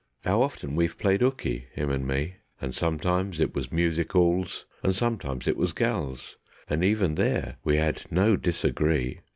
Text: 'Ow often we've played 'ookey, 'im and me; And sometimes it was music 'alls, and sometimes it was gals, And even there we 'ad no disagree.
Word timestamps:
'Ow 0.25 0.41
often 0.41 0.75
we've 0.75 0.97
played 0.97 1.21
'ookey, 1.21 1.65
'im 1.77 1.91
and 1.91 2.07
me; 2.07 2.37
And 2.59 2.73
sometimes 2.73 3.39
it 3.39 3.53
was 3.53 3.71
music 3.71 4.15
'alls, 4.15 4.65
and 4.81 4.95
sometimes 4.95 5.47
it 5.47 5.55
was 5.57 5.73
gals, 5.73 6.37
And 6.67 6.83
even 6.83 7.13
there 7.13 7.57
we 7.63 7.77
'ad 7.77 8.05
no 8.09 8.35
disagree. 8.35 9.19